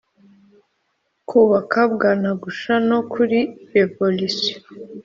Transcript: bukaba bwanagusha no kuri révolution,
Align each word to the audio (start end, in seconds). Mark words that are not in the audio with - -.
bukaba 1.49 1.85
bwanagusha 1.95 2.73
no 2.89 2.99
kuri 3.11 3.39
révolution, 3.73 4.61